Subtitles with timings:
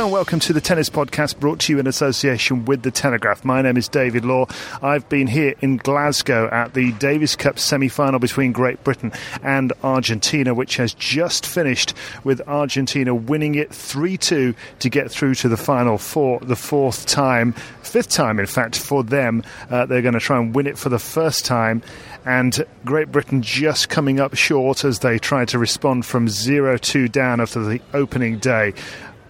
[0.00, 3.44] And welcome to the Tennis Podcast brought to you in association with The Telegraph.
[3.44, 4.46] My name is David Law.
[4.80, 9.12] I've been here in Glasgow at the Davis Cup semi final between Great Britain
[9.42, 11.92] and Argentina, which has just finished
[12.24, 17.04] with Argentina winning it 3 2 to get through to the final for the fourth
[17.04, 19.42] time, fifth time, in fact, for them.
[19.68, 21.82] Uh, they're going to try and win it for the first time
[22.24, 27.08] and Great Britain just coming up short as they try to respond from 0 2
[27.08, 28.74] down after the opening day.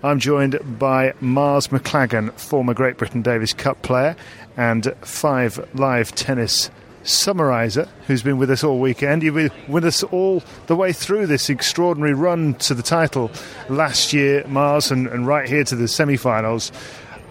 [0.03, 4.17] I'm joined by Miles Maclagan, former Great Britain Davis Cup player
[4.57, 6.71] and five live tennis
[7.05, 9.23] summariser, who's been with us all weekend.
[9.23, 13.31] You've been with us all the way through this extraordinary run to the title
[13.69, 16.73] last year, Mars, and, and right here to the semi-finals.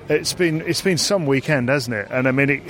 [0.07, 2.07] It's been it's been some weekend, hasn't it?
[2.11, 2.63] And I mean, it,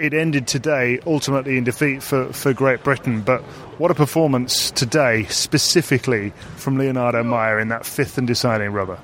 [0.00, 3.20] it ended today ultimately in defeat for, for Great Britain.
[3.20, 3.42] But
[3.78, 8.98] what a performance today, specifically from Leonardo Mayer in that fifth and deciding rubber.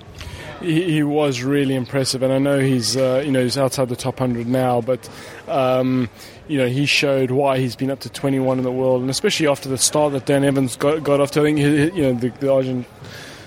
[0.60, 3.96] He, he was really impressive, and I know he's uh, you know he's outside the
[3.96, 5.06] top hundred now, but
[5.48, 6.08] um,
[6.48, 9.48] you know he showed why he's been up to 21 in the world, and especially
[9.48, 11.40] after the start that Dan Evans got, got off to.
[11.40, 12.50] I think you know the, the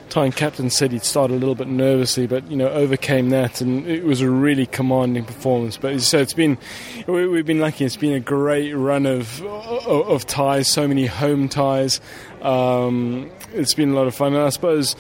[0.10, 3.86] Time captain said he'd started a little bit nervously, but you know overcame that, and
[3.86, 5.78] it was a really commanding performance.
[5.78, 6.58] But so it's been
[7.06, 7.86] we've been lucky.
[7.86, 12.02] It's been a great run of of, of ties, so many home ties.
[12.42, 14.96] Um, it's been a lot of fun, and I suppose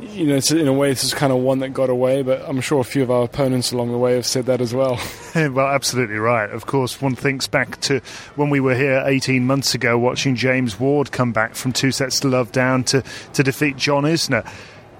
[0.00, 2.60] you know, in a way, this is kind of one that got away, but I'm
[2.60, 5.00] sure a few of our opponents along the way have said that as well.
[5.34, 6.48] well, absolutely right.
[6.50, 8.00] Of course, one thinks back to
[8.36, 12.20] when we were here 18 months ago watching James Ward come back from two sets
[12.20, 13.02] to love down to,
[13.34, 14.48] to defeat John Isner.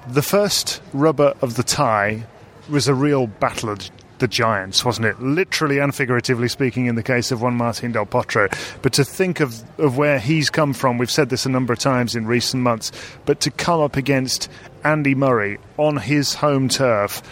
[0.09, 2.25] The first rubber of the tie
[2.69, 5.21] was a real battle of the Giants, wasn't it?
[5.21, 8.49] Literally and figuratively speaking, in the case of Juan Martin Del Potro.
[8.83, 11.79] But to think of, of where he's come from, we've said this a number of
[11.79, 12.93] times in recent months,
[13.25, 14.51] but to come up against
[14.89, 17.23] Andy Murray on his home turf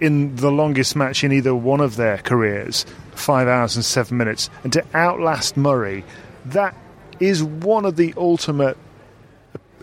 [0.00, 4.48] in the longest match in either one of their careers, five hours and seven minutes,
[4.62, 6.02] and to outlast Murray,
[6.46, 6.74] that
[7.20, 8.78] is one of the ultimate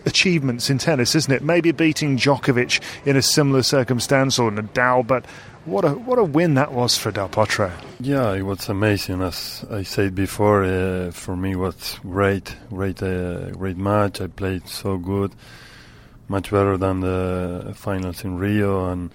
[0.04, 1.42] achievements in tennis, isn't it?
[1.42, 5.24] Maybe beating Djokovic in a similar circumstance or Nadal, but
[5.64, 7.70] what a what a win that was for Del Potro.
[8.00, 9.22] Yeah, it was amazing.
[9.22, 14.20] As I said before, uh, for me it was great, great, uh, great match.
[14.20, 15.32] I played so good,
[16.28, 19.10] much better than the finals in Rio, and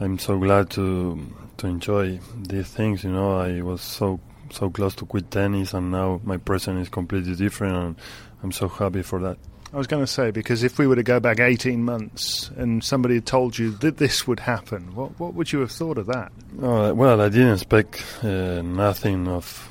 [0.00, 1.18] I'm so glad to
[1.58, 3.04] to enjoy these things.
[3.04, 6.88] You know, I was so so close to quit tennis, and now my present is
[6.88, 7.96] completely different, and
[8.42, 9.38] I'm so happy for that.
[9.72, 12.82] I was going to say because if we were to go back 18 months and
[12.84, 16.06] somebody had told you that this would happen, what what would you have thought of
[16.06, 16.32] that?
[16.62, 19.68] Oh, well, I didn't expect uh, nothing of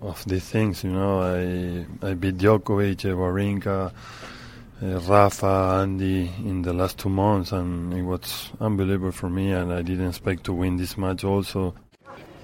[0.00, 0.82] of these things.
[0.84, 3.92] You know, I I beat Djokovic, Wawrinka,
[4.82, 9.52] uh, Rafa, Andy in the last two months, and it was unbelievable for me.
[9.52, 11.74] And I didn't expect to win this match also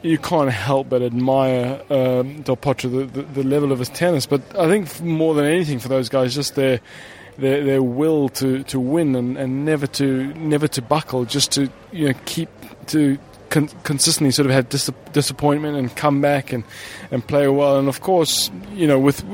[0.03, 4.27] you can't help but admire um, Del Potro, the, the, the, level of his tennis.
[4.27, 6.81] But I think more than anything for those guys, just their
[7.39, 11.71] their, their will to, to win and, and never to never to buckle, just to
[11.93, 12.49] you know keep
[12.89, 13.19] to
[13.49, 16.65] con- consistently sort of have dis- disappointment and come back and,
[17.11, 17.79] and play well.
[17.79, 19.25] And of course, you know with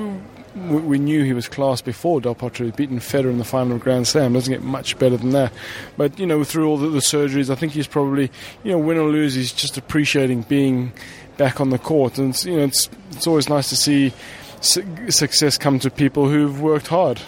[0.56, 3.80] we knew he was class before Del Potro had beaten Federer in the final of
[3.80, 4.32] Grand Slam.
[4.32, 5.52] Doesn't get much better than that.
[5.96, 8.30] But you know, through all the, the, surgeries, I think he's probably,
[8.64, 10.92] you know, win or lose, he's just appreciating being
[11.36, 12.18] back on the court.
[12.18, 14.12] And you know, it's it's always nice to see
[14.60, 17.20] su- success come to people who've worked hard.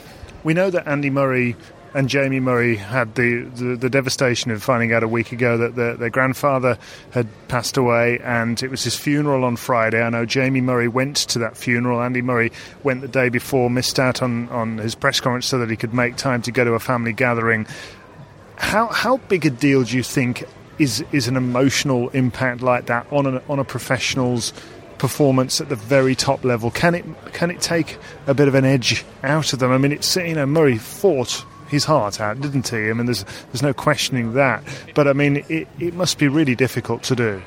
[0.43, 1.57] We know that Andy Murray
[1.95, 5.75] and Jamie Murray had the, the, the, devastation of finding out a week ago that
[5.75, 6.79] the, their grandfather
[7.11, 10.03] had passed away, and it was his funeral on Friday.
[10.03, 12.01] I know Jamie Murray went to that funeral.
[12.01, 12.53] Andy Murray
[12.83, 15.93] went the day before, missed out on, on his press conference so that he could
[15.93, 17.67] make time to go to a family gathering.
[18.57, 20.45] How, how big a deal do you think
[20.79, 24.53] is, is an emotional impact like that on, an, on a professional's
[24.99, 26.71] performance at the very top level?
[26.71, 27.97] Can it can it take
[28.27, 29.73] a bit of an edge out of them?
[29.73, 32.91] I mean, it's you know Murray fought his heart out, didn't he?
[32.91, 34.63] I mean, there's there's no questioning that.
[34.95, 37.43] But I mean, it, it must be really difficult to do.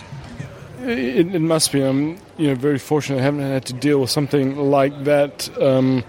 [0.81, 1.81] It, it must be.
[1.81, 3.20] I'm you know very fortunate.
[3.20, 5.50] I haven't had to deal with something like that.
[5.62, 6.04] Um,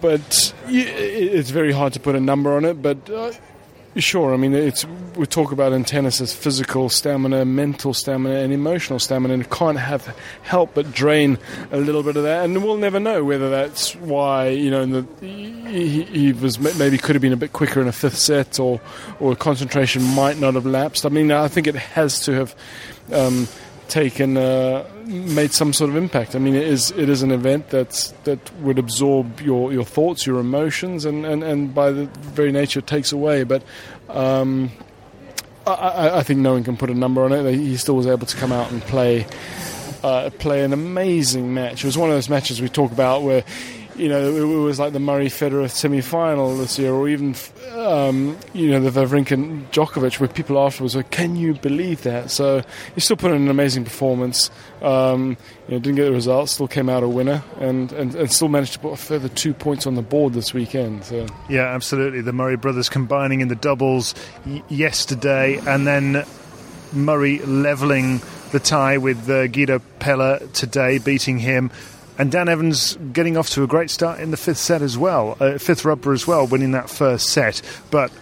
[0.00, 2.80] but it's very hard to put a number on it.
[2.82, 3.32] But uh,
[3.96, 8.52] Sure, I mean it's we talk about in tennis as physical stamina, mental stamina, and
[8.52, 11.38] emotional stamina, and can't have help but drain
[11.72, 12.44] a little bit of that.
[12.44, 17.16] And we'll never know whether that's why you know the, he, he, was maybe could
[17.16, 18.80] have been a bit quicker in a fifth set, or
[19.18, 21.04] or concentration might not have lapsed.
[21.04, 22.54] I mean, I think it has to have.
[23.12, 23.48] Um,
[23.90, 26.34] taken uh, made some sort of impact.
[26.34, 30.24] I mean, it is it is an event that that would absorb your, your thoughts,
[30.24, 33.44] your emotions, and, and, and by the very nature takes away.
[33.44, 33.62] But
[34.08, 34.70] um,
[35.66, 37.54] I, I, think no one can put a number on it.
[37.54, 39.26] He still was able to come out and play
[40.02, 41.84] uh, play an amazing match.
[41.84, 43.44] It was one of those matches we talk about where
[44.00, 47.34] you know, it, was like the Murray Federer semi final this year, or even,
[47.72, 52.30] um, you know, the Wawrinka and Djokovic, where people afterwards were, can you believe that?
[52.30, 52.62] So
[52.94, 54.50] he still put in an amazing performance.
[54.80, 55.36] Um,
[55.68, 58.48] you know, didn't get the results, still came out a winner, and, and, and still
[58.48, 61.04] managed to put a further two points on the board this weekend.
[61.04, 61.26] So.
[61.50, 62.22] Yeah, absolutely.
[62.22, 64.14] The Murray brothers combining in the doubles
[64.46, 66.24] y- yesterday, and then
[66.94, 71.70] Murray levelling the tie with uh, Guido Pella today, beating him.
[72.20, 75.38] And Dan Evans getting off to a great start in the fifth set as well,
[75.40, 77.62] uh, fifth rubber as well, winning that first set.
[77.90, 78.12] But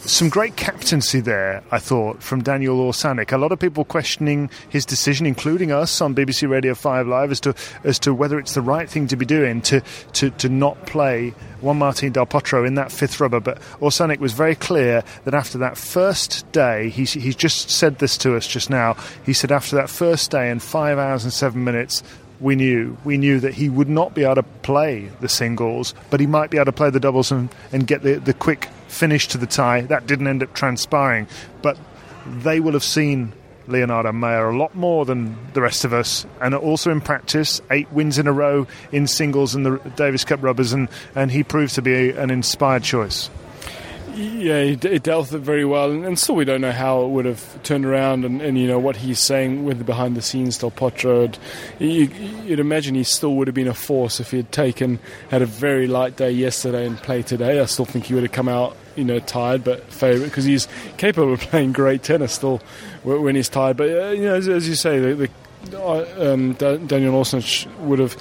[0.00, 3.32] some great captaincy there, I thought, from Daniel Orsanic.
[3.32, 7.40] A lot of people questioning his decision, including us on BBC Radio 5 Live, as
[7.40, 9.80] to as to whether it's the right thing to be doing to,
[10.12, 11.32] to, to not play
[11.62, 13.40] Juan Martin Del Potro in that fifth rubber.
[13.40, 18.18] But Orsanic was very clear that after that first day, he's, he's just said this
[18.18, 18.98] to us just now.
[19.24, 22.02] He said after that first day and five hours and seven minutes,
[22.40, 22.96] we knew.
[23.04, 26.50] We knew that he would not be able to play the singles, but he might
[26.50, 29.46] be able to play the doubles and, and get the, the quick finish to the
[29.46, 29.82] tie.
[29.82, 31.26] That didn't end up transpiring,
[31.62, 31.78] but
[32.26, 33.32] they will have seen
[33.66, 37.90] Leonardo Mayer a lot more than the rest of us, and also in practice, eight
[37.92, 41.74] wins in a row in singles in the Davis Cup rubbers, and, and he proved
[41.74, 43.30] to be an inspired choice.
[44.14, 47.08] Yeah, he, dealt with it very well, and, and, still we don't know how it
[47.08, 50.22] would have turned around, and, and you know what he's saying with the behind the
[50.22, 51.36] scenes Del Potro.
[51.80, 52.08] You,
[52.48, 55.00] would imagine he still would have been a force if he had taken
[55.30, 57.58] had a very light day yesterday and played today.
[57.58, 60.68] I still think he would have come out you know tired, but favourite because he's
[60.96, 62.58] capable of playing great tennis still
[63.02, 63.76] when he's tired.
[63.76, 65.28] But uh, you know, as, as, you say, the,
[65.66, 68.16] the uh, um, Daniel Orsanic would have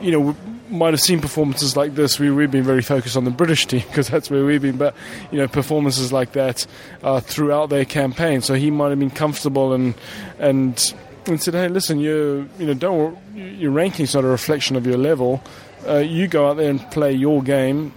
[0.00, 0.36] you know
[0.72, 2.18] might have seen performances like this.
[2.18, 4.94] We, we've been very focused on the British team because that's where we've been, but
[5.30, 6.66] you know performances like that
[7.02, 8.40] uh, throughout their campaign.
[8.40, 9.94] So he might have been comfortable and
[10.38, 10.94] and
[11.26, 14.98] and said, hey, listen, you you know don't your ranking's not a reflection of your
[14.98, 15.42] level.
[15.86, 17.92] Uh, you go out there and play your game.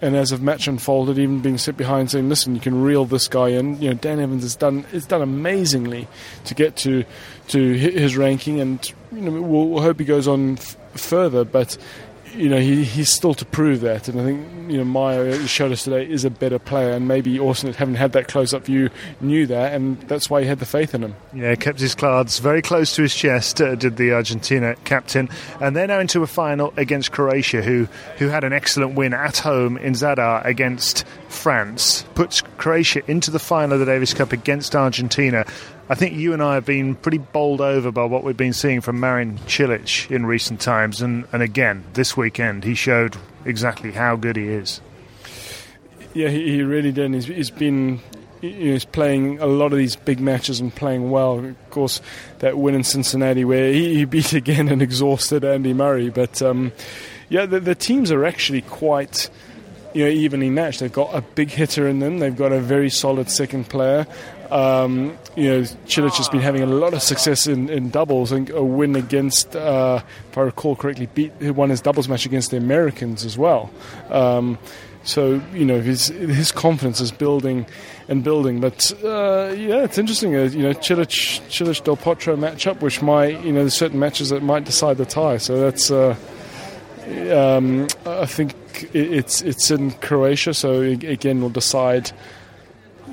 [0.00, 3.28] And as a match unfolded, even being sit behind saying, "Listen, you can reel this
[3.28, 6.08] guy in." You know, Dan Evans has done it's done amazingly
[6.46, 7.04] to get to
[7.48, 11.44] to hit his ranking, and you know, we'll, we'll hope he goes on f- further.
[11.44, 11.78] But
[12.34, 14.08] you know, he, he's still to prove that.
[14.08, 16.92] And I think, you know, Mayer showed us today is a better player.
[16.92, 19.74] And maybe Orson, having had that close up view, knew that.
[19.74, 21.14] And that's why he had the faith in him.
[21.32, 25.28] Yeah, kept his cards very close to his chest, uh, did the Argentina captain.
[25.60, 29.38] And they're now into a final against Croatia, who, who had an excellent win at
[29.38, 32.04] home in Zadar against France.
[32.14, 35.44] Puts Croatia into the final of the Davis Cup against Argentina.
[35.88, 38.80] I think you and I have been pretty bowled over by what we've been seeing
[38.80, 44.16] from Marin Cilic in recent times, and, and again this weekend he showed exactly how
[44.16, 44.80] good he is.
[46.14, 47.14] Yeah, he, really did.
[47.14, 48.00] He's, he's been
[48.42, 51.38] he's playing a lot of these big matches and playing well.
[51.38, 52.00] Of course,
[52.40, 56.10] that win in Cincinnati where he, he beat again and exhausted Andy Murray.
[56.10, 56.72] But um,
[57.28, 59.30] yeah, the, the, teams are actually quite
[59.94, 60.80] you know evenly matched.
[60.80, 62.18] They've got a big hitter in them.
[62.18, 64.06] They've got a very solid second player.
[64.52, 68.50] Um, you know, Cilic has been having a lot of success in, in doubles and
[68.50, 72.50] a win against, uh, if I recall correctly, beat who won his doubles match against
[72.50, 73.70] the Americans as well.
[74.10, 74.58] Um,
[75.04, 77.66] so you know his his confidence is building
[78.08, 78.60] and building.
[78.60, 80.36] But uh, yeah, it's interesting.
[80.36, 84.28] Uh, you know, Chilich Cilic Del Potro matchup, which might you know there's certain matches
[84.28, 85.38] that might decide the tie.
[85.38, 86.14] So that's uh,
[87.32, 88.54] um, I think
[88.92, 90.54] it's it's in Croatia.
[90.54, 92.12] So again, we'll decide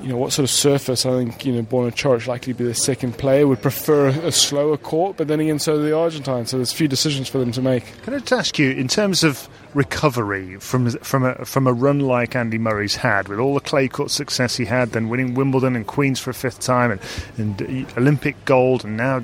[0.02, 2.74] you know, what sort of surface I think, you know, Coric likely to be the
[2.74, 3.46] second player.
[3.46, 6.50] Would prefer a slower court, but then again, so do the Argentines.
[6.50, 7.84] So there's a few decisions for them to make.
[8.02, 12.00] Can I just ask you, in terms of recovery from from a from a run
[12.00, 15.76] like Andy Murray's had, with all the clay court success he had, then winning Wimbledon
[15.76, 17.00] and Queens for a fifth time, and,
[17.36, 19.22] and uh, Olympic gold, and now uh,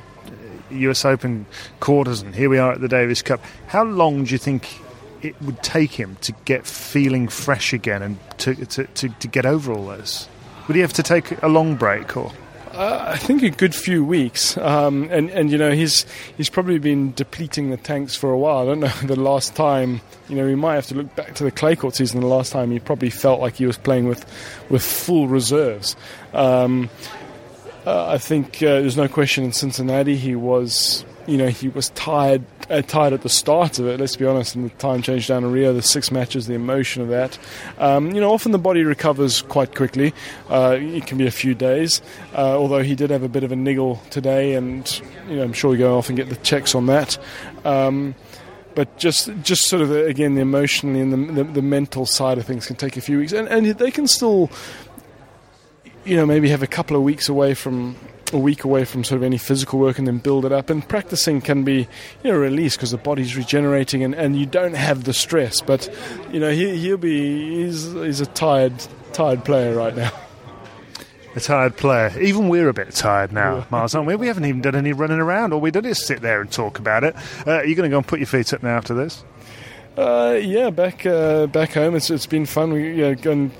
[0.71, 1.05] U.S.
[1.05, 1.47] Open
[1.81, 3.41] quarters, and here we are at the Davis Cup.
[3.69, 4.81] How long do you think
[5.23, 9.47] it would take him to get feeling fresh again and to to, to, to get
[9.47, 10.29] over all this?
[10.67, 12.33] Would he have to take a long break or?
[12.73, 16.05] Uh, I think a good few weeks, um, and and you know he's
[16.37, 18.59] he's probably been depleting the tanks for a while.
[18.59, 20.03] I don't know the last time.
[20.29, 22.21] You know, we might have to look back to the clay court season.
[22.21, 24.27] The last time he probably felt like he was playing with
[24.69, 25.97] with full reserves.
[26.35, 26.91] Um,
[27.87, 31.91] uh, I think uh, there's no question in Cincinnati he was you know, he was
[31.91, 34.01] tired, uh, tired at the start of it.
[34.01, 34.55] Let's be honest.
[34.55, 37.39] And the time change down in Rio, the six matches, the emotion of that.
[37.79, 40.15] Um, you know, often the body recovers quite quickly.
[40.49, 42.01] Uh, it can be a few days.
[42.35, 45.53] Uh, although he did have a bit of a niggle today, and you know, I'm
[45.53, 47.19] sure we go off and get the checks on that.
[47.65, 48.15] Um,
[48.75, 52.37] but just just sort of the, again the emotionally and the, the, the mental side
[52.39, 54.51] of things can take a few weeks, and and they can still,
[56.05, 57.97] you know, maybe have a couple of weeks away from
[58.33, 60.71] a week away from sort of any physical work and then build it up.
[60.71, 61.89] And practicing can be,
[62.23, 65.61] you know, release because the body's regenerating and, and you don't have the stress.
[65.61, 65.89] But,
[66.33, 68.75] you know, he, he'll be, he's, he's a tired,
[69.13, 70.11] tired player right now.
[71.35, 72.19] A tired player.
[72.19, 73.65] Even we're a bit tired now, yeah.
[73.69, 74.17] Miles, aren't we?
[74.17, 75.53] We haven't even done any running around.
[75.53, 77.15] All we did is sit there and talk about it.
[77.47, 79.23] Uh, are you going to go and put your feet up now after this?
[79.99, 81.95] Uh, yeah, back uh, back home.
[81.95, 82.73] It's it's been fun.
[82.73, 83.51] We you know, gone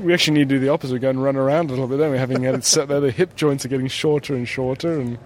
[0.00, 1.98] we actually need to do the opposite, We go and run around a little bit.
[1.98, 3.00] Then we're having it set there.
[3.00, 5.18] The hip joints are getting shorter and shorter, and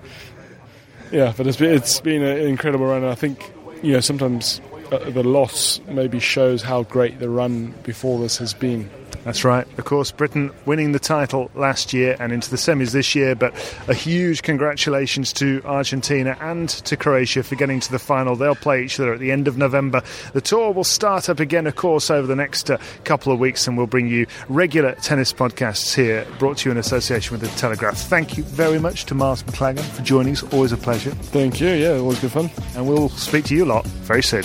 [1.11, 3.03] yeah, but it's been, it's been an incredible run.
[3.03, 3.53] And I think
[3.83, 4.61] you know sometimes
[4.93, 8.91] uh, the loss maybe shows how great the run before this has been.
[9.25, 9.67] That's right.
[9.79, 13.55] Of course, Britain winning the title last year and into the semis this year, but
[13.89, 18.37] a huge congratulations to Argentina and to Croatia for getting to the final.
[18.37, 20.03] They'll play each other at the end of November.
[20.33, 23.67] The tour will start up again, of course, over the next uh, couple of weeks,
[23.67, 27.57] and we'll bring you regular tennis podcasts here, brought to you in association with the
[27.59, 27.97] Telegraph.
[27.97, 30.43] Thank you very much to Miles Maclagan for joining us.
[30.53, 31.11] Always a pleasure.
[31.11, 31.69] Thank you.
[31.69, 32.51] Yeah, always good fun.
[32.77, 34.45] And we'll speak to you a lot very soon.